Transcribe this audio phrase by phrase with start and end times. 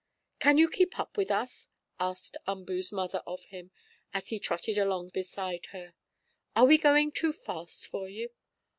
[0.39, 1.67] "Can you keep up with us?"
[1.99, 3.69] asked Umboo's mother of him
[4.15, 5.93] as he trotted along beside her.
[6.55, 8.31] "Are we going too fast for you?"